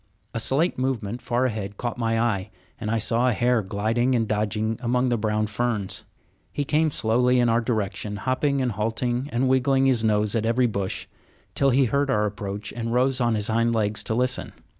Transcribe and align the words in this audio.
A 0.33 0.39
slight 0.39 0.79
movement 0.79 1.21
far 1.21 1.45
ahead 1.45 1.77
caught 1.77 1.95
my 1.99 2.19
eye, 2.19 2.49
and 2.79 2.89
I 2.89 2.97
saw 2.97 3.27
a 3.29 3.33
hare 3.33 3.61
gliding 3.61 4.15
and 4.15 4.27
dodging 4.27 4.79
among 4.81 5.09
the 5.09 5.15
brown 5.17 5.45
ferns. 5.45 6.05
He 6.51 6.65
came 6.65 6.89
slowly 6.89 7.39
in 7.39 7.49
our 7.49 7.61
direction, 7.61 8.15
hopping 8.15 8.61
and 8.61 8.71
halting 8.71 9.29
and 9.31 9.47
wiggling 9.47 9.85
his 9.85 10.03
nose 10.03 10.35
at 10.35 10.43
every 10.43 10.65
bush, 10.65 11.05
till 11.53 11.69
he 11.69 11.85
heard 11.85 12.09
our 12.09 12.25
approach 12.25 12.73
and 12.73 12.91
rose 12.91 13.21
on 13.21 13.35
his 13.35 13.47
hind 13.49 13.75
legs 13.75 14.03
to 14.05 14.15
listen. 14.15 14.53